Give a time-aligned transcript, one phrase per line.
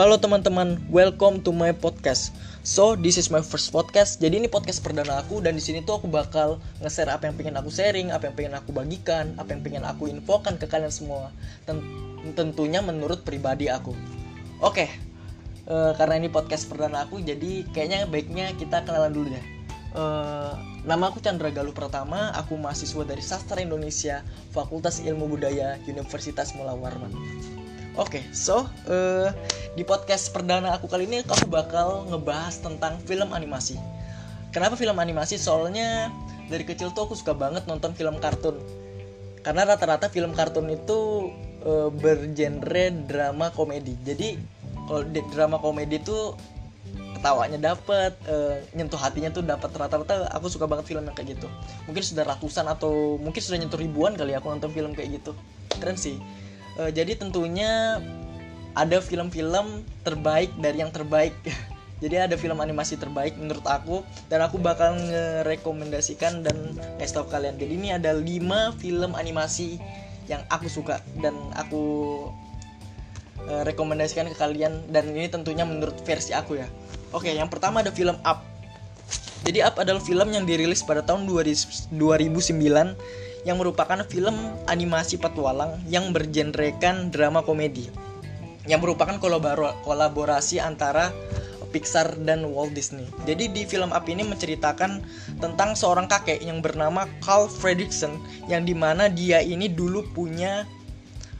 [0.00, 2.32] Halo teman-teman, welcome to my podcast.
[2.64, 4.16] So, this is my first podcast.
[4.16, 7.60] Jadi ini podcast perdana aku dan di sini tuh aku bakal nge-share apa yang pengen
[7.60, 11.28] aku sharing, apa yang pengen aku bagikan, apa yang pengen aku infokan ke kalian semua.
[11.68, 11.84] Ten
[12.32, 13.92] tentunya menurut pribadi aku.
[14.64, 14.88] Oke.
[15.68, 19.46] Uh, karena ini podcast perdana aku, jadi kayaknya baiknya kita kenalan dulu deh.
[19.92, 20.56] Uh,
[20.88, 26.72] nama aku Chandra Galuh Pratama, aku mahasiswa dari Sastra Indonesia, Fakultas Ilmu Budaya, Universitas Mula
[26.72, 27.12] Warman.
[28.00, 29.28] Oke, okay, so uh,
[29.76, 33.76] di podcast perdana aku kali ini aku bakal ngebahas tentang film animasi.
[34.56, 35.36] Kenapa film animasi?
[35.36, 36.08] Soalnya
[36.48, 38.56] dari kecil tuh aku suka banget nonton film kartun.
[39.44, 41.28] Karena rata-rata film kartun itu
[41.60, 43.92] uh, bergenre drama komedi.
[44.00, 44.40] Jadi
[44.88, 45.04] kalau
[45.36, 46.40] drama komedi tuh
[47.20, 50.24] ketawanya dapet, uh, nyentuh hatinya tuh dapat rata-rata.
[50.40, 51.52] Aku suka banget film yang kayak gitu.
[51.84, 55.36] Mungkin sudah ratusan atau mungkin sudah nyentuh ribuan kali ya aku nonton film kayak gitu.
[55.76, 56.16] Keren sih
[56.80, 58.00] uh, jadi tentunya
[58.72, 61.36] ada film-film terbaik dari yang terbaik.
[62.00, 64.00] Jadi ada film animasi terbaik menurut aku
[64.32, 67.60] dan aku bakal ngerekomendasikan dan ngasih tau kalian.
[67.60, 69.76] Jadi ini ada 5 film animasi
[70.24, 71.84] yang aku suka dan aku
[73.52, 74.80] uh, rekomendasikan ke kalian.
[74.88, 76.72] Dan ini tentunya menurut versi aku ya.
[77.12, 78.49] Oke yang pertama ada film Up
[79.46, 81.92] jadi Up adalah film yang dirilis pada tahun 2009
[83.48, 84.36] yang merupakan film
[84.68, 87.88] animasi petualang yang bergenrekan drama komedi
[88.68, 89.16] yang merupakan
[89.82, 91.08] kolaborasi antara
[91.70, 93.06] Pixar dan Walt Disney.
[93.24, 95.06] Jadi di film Up ini menceritakan
[95.38, 98.18] tentang seorang kakek yang bernama Carl Fredrickson
[98.50, 100.66] yang di mana dia ini dulu punya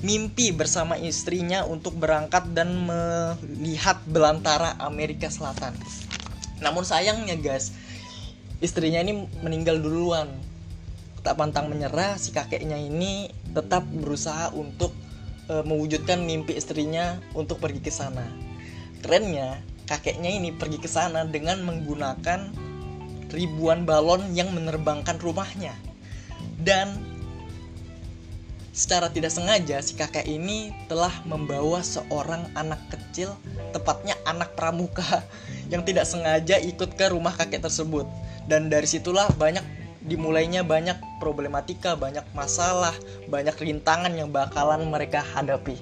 [0.00, 5.76] mimpi bersama istrinya untuk berangkat dan melihat belantara Amerika Selatan.
[6.64, 7.76] Namun sayangnya guys,
[8.64, 10.32] istrinya ini meninggal duluan
[11.24, 14.92] tak pantang menyerah si kakeknya ini tetap berusaha untuk
[15.48, 18.28] e, mewujudkan mimpi istrinya untuk pergi ke sana.
[19.00, 19.56] Kerennya,
[19.88, 22.52] kakeknya ini pergi ke sana dengan menggunakan
[23.32, 25.72] ribuan balon yang menerbangkan rumahnya.
[26.60, 27.00] Dan
[28.76, 33.32] secara tidak sengaja si kakek ini telah membawa seorang anak kecil,
[33.72, 35.24] tepatnya anak pramuka
[35.68, 38.04] yang tidak sengaja ikut ke rumah kakek tersebut.
[38.44, 39.64] Dan dari situlah banyak
[40.04, 42.92] dimulainya banyak problematika, banyak masalah,
[43.32, 45.80] banyak rintangan yang bakalan mereka hadapi.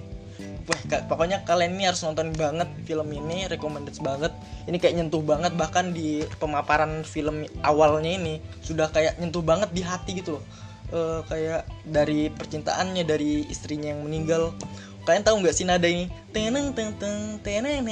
[0.62, 0.78] Wah,
[1.10, 4.30] pokoknya kalian ini harus nonton banget film ini, recommended banget.
[4.70, 9.82] Ini kayak nyentuh banget bahkan di pemaparan film awalnya ini sudah kayak nyentuh banget di
[9.82, 10.44] hati gitu loh.
[10.92, 14.54] Uh, kayak dari percintaannya dari istrinya yang meninggal.
[15.02, 16.06] Kalian tahu nggak sih nada ini?
[16.30, 17.82] Teneng teng teng teneng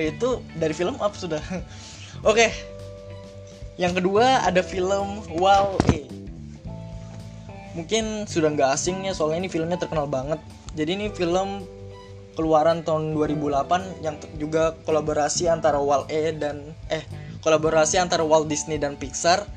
[0.00, 1.40] itu dari film up sudah.
[2.26, 2.52] Oke,
[3.80, 6.04] yang kedua ada film Wall E.
[7.72, 10.36] Mungkin sudah nggak asing ya soalnya ini filmnya terkenal banget.
[10.76, 11.64] Jadi ini film
[12.36, 17.02] keluaran tahun 2008 yang juga kolaborasi antara Wall E dan eh
[17.40, 19.48] kolaborasi antara Walt Disney dan Pixar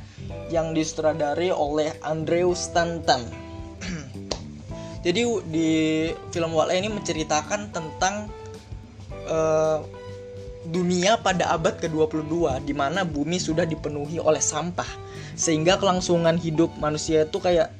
[0.47, 3.27] yang disutradari oleh Andrew Stanton.
[5.05, 5.21] Jadi
[5.51, 5.71] di
[6.31, 8.31] film Wall E ini menceritakan tentang
[9.33, 9.81] uh,
[10.69, 14.87] dunia pada abad ke-22 di mana bumi sudah dipenuhi oleh sampah
[15.35, 17.73] sehingga kelangsungan hidup manusia itu kayak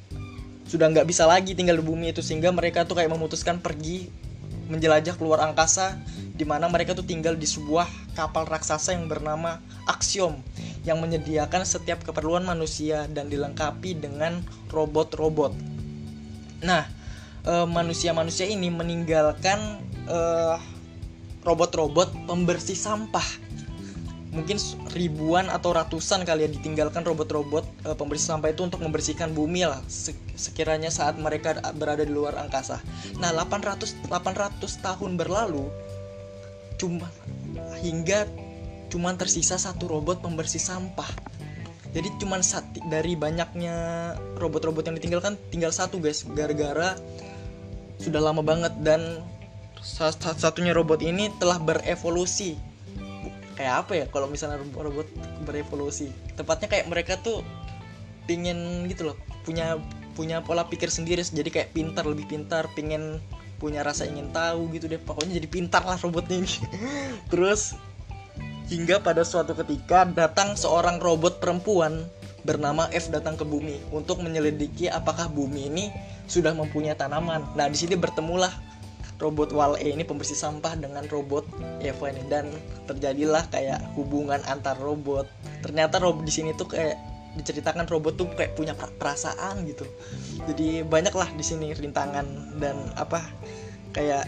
[0.68, 4.10] sudah nggak bisa lagi tinggal di bumi itu sehingga mereka tuh kayak memutuskan pergi
[4.68, 5.96] menjelajah keluar angkasa
[6.34, 7.86] di mana mereka tuh tinggal di sebuah
[8.18, 10.40] kapal raksasa yang bernama Axiom
[10.82, 14.42] yang menyediakan setiap keperluan manusia dan dilengkapi dengan
[14.72, 15.54] robot-robot.
[16.64, 16.84] Nah,
[17.44, 20.56] eh, manusia-manusia ini meninggalkan uh,
[21.44, 23.24] robot-robot pembersih sampah
[24.34, 24.58] mungkin
[24.98, 29.78] ribuan atau ratusan kali ya ditinggalkan robot-robot e, pembersih sampah itu untuk membersihkan bumi lah
[30.34, 32.82] sekiranya saat mereka berada di luar angkasa.
[33.22, 35.70] Nah, 800 800 tahun berlalu
[36.74, 37.06] cuma
[37.78, 38.26] hingga
[38.90, 41.06] cuma tersisa satu robot pembersih sampah.
[41.94, 42.42] Jadi cuma
[42.90, 43.76] dari banyaknya
[44.42, 46.98] robot-robot yang ditinggalkan tinggal satu guys gara-gara
[48.02, 49.22] sudah lama banget dan
[49.84, 52.56] satu-satunya robot ini telah berevolusi.
[53.54, 55.06] Kayak apa ya kalau misalnya robot
[55.44, 56.10] berevolusi?
[56.34, 57.44] Tepatnya kayak mereka tuh
[58.24, 59.76] pingin gitu loh punya
[60.16, 63.20] punya pola pikir sendiri jadi kayak pintar lebih pintar pingin
[63.60, 64.98] punya rasa ingin tahu gitu deh.
[64.98, 66.50] Pokoknya jadi pintar lah robotnya ini.
[67.32, 67.76] Terus
[68.72, 72.08] hingga pada suatu ketika datang seorang robot perempuan
[72.44, 75.84] bernama F datang ke bumi untuk menyelidiki apakah bumi ini
[76.24, 77.44] sudah mempunyai tanaman.
[77.56, 78.52] Nah, di sini bertemulah
[79.22, 81.46] robot Wall-E ini pembersih sampah dengan robot
[81.80, 82.50] Eva ini dan
[82.90, 85.30] terjadilah kayak hubungan antar robot.
[85.62, 86.98] Ternyata robot di sini tuh kayak
[87.34, 89.86] diceritakan robot tuh kayak punya perasaan gitu.
[90.50, 93.22] Jadi banyaklah di sini rintangan dan apa
[93.94, 94.26] kayak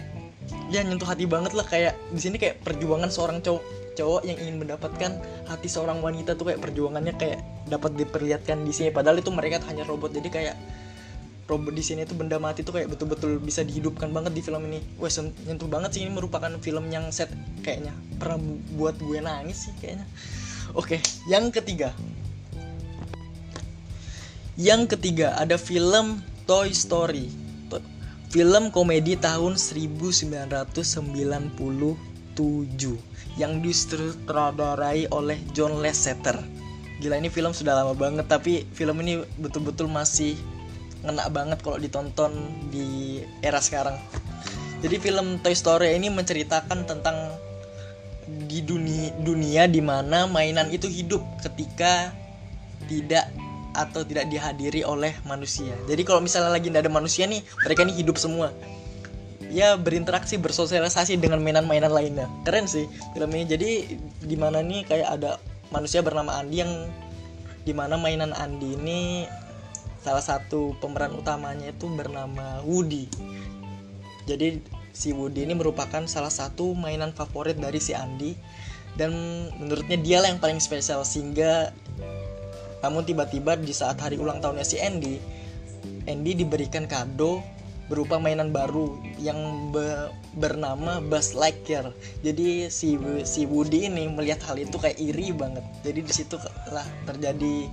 [0.71, 3.63] ya nyentuh hati banget lah kayak di sini kayak perjuangan seorang cowok
[3.97, 5.11] cowok yang ingin mendapatkan
[5.49, 9.89] hati seorang wanita tuh kayak perjuangannya kayak dapat diperlihatkan di sini padahal itu mereka hanya
[9.89, 10.57] robot jadi kayak
[11.47, 14.83] robot di sini tuh benda mati tuh kayak betul-betul bisa dihidupkan banget di film ini.
[14.99, 15.11] Wah
[15.47, 17.31] nyentuh banget sih ini merupakan film yang set
[17.63, 18.39] kayaknya pernah
[18.75, 20.07] buat gue nangis sih kayaknya.
[20.75, 20.99] Oke,
[21.31, 21.95] yang ketiga.
[24.59, 26.19] Yang ketiga ada film
[26.51, 27.31] Toy Story.
[28.27, 31.07] Film komedi tahun 1997
[33.39, 36.35] yang disutradarai oleh John Lasseter.
[36.99, 40.35] Gila ini film sudah lama banget tapi film ini betul-betul masih
[41.07, 42.35] ngena banget kalau ditonton
[42.69, 43.95] di era sekarang.
[44.85, 47.17] Jadi film Toy Story ini menceritakan tentang
[48.27, 52.11] di dunia dunia di mana mainan itu hidup ketika
[52.91, 53.31] tidak
[53.77, 55.77] atau tidak dihadiri oleh manusia.
[55.87, 58.51] Jadi kalau misalnya lagi tidak ada manusia nih, mereka ini hidup semua.
[59.53, 62.27] Ya berinteraksi, bersosialisasi dengan mainan-mainan lainnya.
[62.43, 63.45] Keren sih film ini.
[63.47, 63.71] Jadi
[64.25, 65.39] di mana nih kayak ada
[65.71, 66.73] manusia bernama Andi yang
[67.63, 69.01] di mana mainan Andi ini
[70.07, 73.11] salah satu pemeran utamanya itu bernama Woody
[74.31, 74.63] jadi
[74.95, 78.39] si Woody ini merupakan salah satu mainan favorit dari si Andy
[78.95, 79.11] dan
[79.59, 81.75] menurutnya dia lah yang paling spesial sehingga
[82.87, 85.19] namun tiba-tiba di saat hari ulang tahunnya si Andy
[86.07, 87.43] Andy diberikan kado
[87.87, 91.95] berupa mainan baru yang be bernama Buzz Lightyear.
[92.21, 95.63] Jadi si si Woody ini melihat hal itu kayak iri banget.
[95.87, 96.37] Jadi di situ
[96.71, 97.71] lah terjadi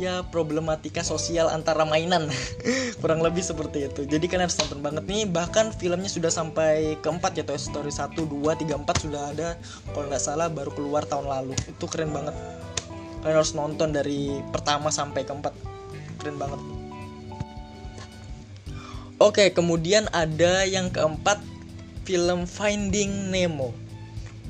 [0.00, 2.28] ya problematika sosial antara mainan.
[3.00, 4.08] Kurang lebih seperti itu.
[4.08, 5.28] Jadi kalian harus nonton banget nih.
[5.28, 9.48] Bahkan filmnya sudah sampai keempat ya Toy Story 1, 2, 3, 4 sudah ada.
[9.92, 11.52] Kalau nggak salah baru keluar tahun lalu.
[11.68, 12.32] Itu keren banget.
[13.22, 15.52] Kalian harus nonton dari pertama sampai keempat.
[16.22, 16.60] Keren banget.
[19.22, 21.38] Oke kemudian ada yang keempat
[22.02, 23.70] film Finding Nemo.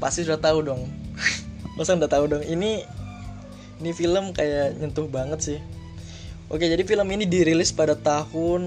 [0.01, 0.89] Pasti sudah tahu dong.
[1.77, 2.41] Masa udah tahu dong?
[2.41, 3.02] Ini
[3.83, 5.59] ini film kayak nyentuh banget sih
[6.49, 8.63] oke jadi film ini dirilis pada tahun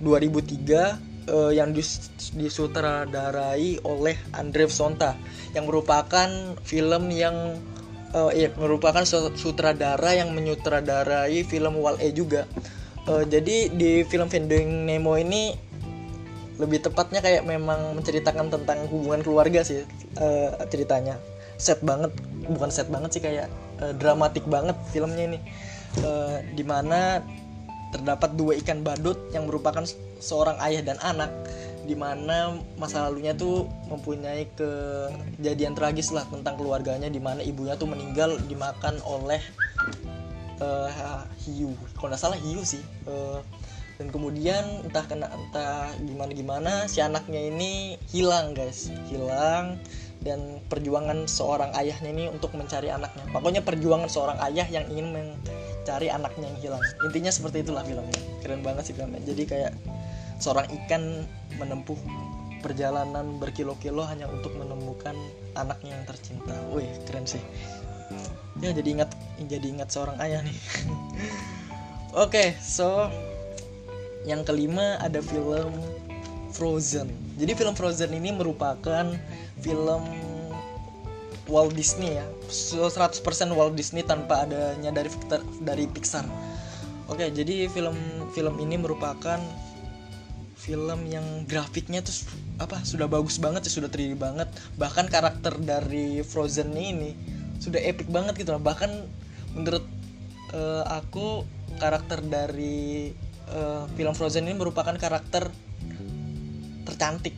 [0.00, 5.16] 2003 uh, yang dis disutradarai oleh Andrew Sonta
[5.52, 6.28] yang merupakan
[6.64, 7.60] film yang
[8.14, 9.02] uh, iya, merupakan
[9.34, 12.46] sutradara yang menyutradarai film Wall-E juga.
[13.04, 15.52] Uh, jadi di film Finding Nemo ini
[16.54, 19.82] lebih tepatnya kayak memang menceritakan tentang hubungan keluarga sih
[20.22, 21.18] uh, ceritanya.
[21.58, 22.14] Set banget,
[22.48, 23.48] bukan set banget sih kayak
[23.80, 25.38] uh, dramatik banget filmnya ini.
[26.02, 27.22] Uh, di mana
[27.94, 29.86] terdapat dua ikan badut yang merupakan
[30.18, 31.30] seorang ayah dan anak
[31.84, 37.86] di mana masa lalunya tuh mempunyai kejadian tragis lah tentang keluarganya di mana ibunya tuh
[37.86, 39.38] meninggal dimakan oleh
[40.64, 41.76] uh, hiu.
[42.00, 43.44] Kalau nggak salah hiu sih uh,
[44.00, 48.90] dan kemudian entah kena entah gimana gimana si anaknya ini hilang guys.
[49.06, 49.78] Hilang
[50.24, 53.28] dan perjuangan seorang ayahnya ini untuk mencari anaknya.
[53.30, 56.82] Pokoknya perjuangan seorang ayah yang ingin mencari anaknya yang hilang.
[57.04, 58.20] Intinya seperti itulah filmnya.
[58.40, 59.20] Keren banget sih filmnya.
[59.22, 59.72] Jadi kayak
[60.40, 61.28] seorang ikan
[61.60, 62.00] menempuh
[62.64, 65.12] perjalanan berkilo-kilo hanya untuk menemukan
[65.52, 66.56] anaknya yang tercinta.
[66.72, 67.44] Wih keren sih.
[68.64, 69.12] Ya jadi ingat
[69.44, 70.56] jadi ingat seorang ayah nih.
[72.16, 73.12] Oke okay, so
[74.24, 75.76] yang kelima ada film
[76.54, 77.10] Frozen.
[77.34, 79.10] Jadi film Frozen ini merupakan
[79.58, 80.02] film
[81.50, 82.26] Walt Disney ya.
[82.48, 83.20] 100%
[83.52, 85.10] Walt Disney tanpa adanya dari
[85.60, 86.24] dari Pixar.
[87.10, 87.98] Oke jadi film
[88.32, 89.36] film ini merupakan
[90.54, 92.24] film yang grafiknya tuh
[92.56, 94.48] apa sudah bagus banget ya sudah 3D banget.
[94.80, 97.12] Bahkan karakter dari Frozen ini
[97.60, 99.04] sudah epic banget gitu bahkan
[99.52, 99.84] menurut
[100.52, 101.44] uh, aku
[101.80, 103.12] karakter dari
[103.50, 105.50] uh, film Frozen ini merupakan karakter
[106.94, 107.34] tercantik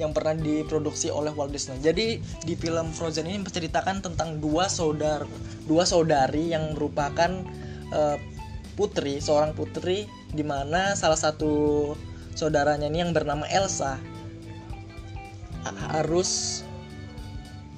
[0.00, 1.78] yang pernah diproduksi oleh Walt Disney.
[1.78, 5.22] Jadi di film Frozen ini menceritakan tentang dua saudar
[5.68, 7.30] dua saudari yang merupakan
[7.94, 8.18] uh,
[8.74, 11.94] putri, seorang putri di mana salah satu
[12.34, 14.02] saudaranya ini yang bernama Elsa
[15.94, 16.60] harus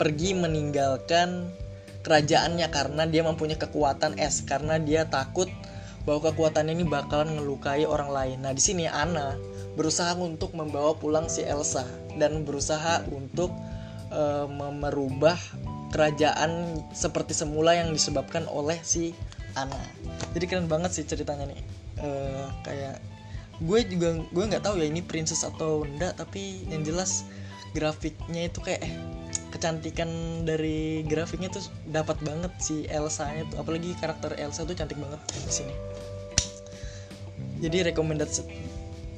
[0.00, 1.52] pergi meninggalkan
[2.02, 5.50] kerajaannya karena dia mempunyai kekuatan es karena dia takut
[6.06, 8.38] bahwa kekuatan ini bakalan ngelukai orang lain.
[8.46, 9.34] Nah, di sini Anna
[9.76, 11.84] berusaha untuk membawa pulang si Elsa
[12.16, 13.52] dan berusaha untuk
[14.10, 15.36] uh, merubah
[15.92, 19.12] kerajaan seperti semula yang disebabkan oleh si
[19.54, 19.78] Anna.
[20.36, 21.60] Jadi keren banget sih ceritanya nih.
[21.96, 23.00] Uh, kayak
[23.60, 27.24] gue juga gue nggak tahu ya ini princess atau enggak tapi yang jelas
[27.72, 28.94] grafiknya itu kayak eh,
[29.48, 30.08] kecantikan
[30.44, 35.20] dari grafiknya tuh dapat banget si Elsa nya tuh apalagi karakter Elsa tuh cantik banget
[35.40, 35.74] di sini
[37.64, 38.44] jadi rekomendasi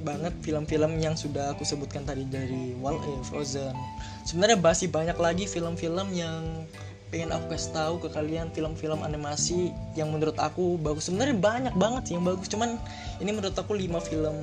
[0.02, 3.75] banget film-film yang sudah aku sebutkan tadi dari Wall E, Frozen.
[4.23, 6.67] Sebenarnya masih banyak lagi film-film yang
[7.09, 11.09] pengen aku kasih tahu ke kalian film-film animasi yang menurut aku bagus.
[11.09, 12.76] Sebenarnya banyak banget sih yang bagus cuman
[13.19, 14.37] ini menurut aku 5 film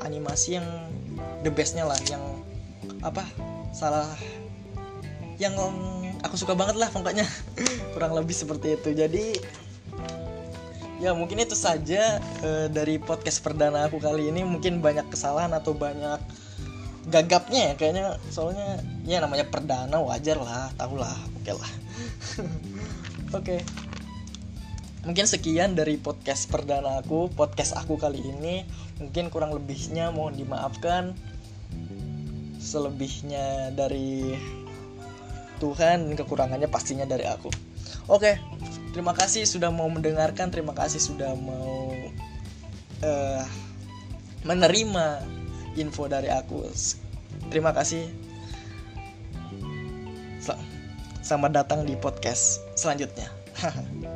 [0.00, 0.66] animasi yang
[1.44, 2.22] the bestnya lah yang
[3.04, 3.22] apa
[3.76, 4.08] salah
[5.36, 5.52] yang
[6.24, 7.28] aku suka banget lah pokoknya.
[7.94, 8.96] Kurang lebih seperti itu.
[8.96, 9.36] Jadi
[10.96, 14.42] ya mungkin itu saja uh, dari podcast perdana aku kali ini.
[14.42, 16.20] Mungkin banyak kesalahan atau banyak
[17.08, 18.04] gagapnya ya kayaknya.
[18.32, 21.16] Soalnya ya namanya perdana wajar lah tahulah.
[21.42, 21.72] Oke lah.
[23.38, 23.56] Oke.
[25.06, 28.66] Mungkin sekian dari podcast perdana aku podcast aku kali ini.
[28.98, 31.14] Mungkin kurang lebihnya mohon dimaafkan.
[32.58, 34.34] Selebihnya dari
[35.62, 37.48] Tuhan kekurangannya pastinya dari aku.
[38.10, 38.34] Oke.
[38.34, 41.92] okay terima kasih sudah mau mendengarkan terima kasih sudah mau
[43.04, 43.44] uh,
[44.40, 45.20] menerima
[45.76, 46.64] info dari aku.
[47.52, 48.08] Terima kasih.
[51.20, 53.26] Selamat datang di podcast selanjutnya